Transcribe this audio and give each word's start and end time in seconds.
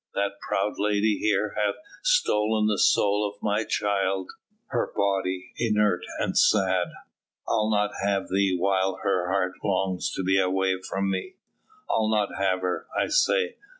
That 0.15 0.39
proud 0.39 0.79
lady 0.79 1.19
here 1.19 1.53
hath 1.55 1.75
stolen 2.01 2.65
the 2.65 2.79
soul 2.79 3.23
of 3.23 3.39
my 3.43 3.63
child; 3.63 4.31
her 4.69 4.91
body, 4.95 5.51
inert 5.59 6.01
and 6.17 6.35
sad, 6.35 6.87
I'll 7.47 7.69
not 7.69 7.91
have 8.03 8.27
the 8.29 8.57
while 8.57 9.01
her 9.03 9.27
heart 9.29 9.57
longs 9.63 10.11
to 10.13 10.23
be 10.23 10.39
away 10.39 10.81
from 10.81 11.11
me. 11.11 11.35
I'll 11.87 12.09
not 12.09 12.29
have 12.35 12.61
her, 12.61 12.87
I 12.99 13.09
say! 13.09 13.57